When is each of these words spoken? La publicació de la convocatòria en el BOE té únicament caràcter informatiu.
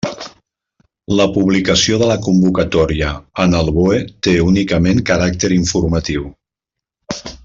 La 1.19 1.27
publicació 1.35 1.99
de 2.03 2.07
la 2.11 2.15
convocatòria 2.29 3.11
en 3.45 3.53
el 3.61 3.69
BOE 3.77 4.01
té 4.29 4.35
únicament 4.47 5.05
caràcter 5.11 5.53
informatiu. 5.63 6.25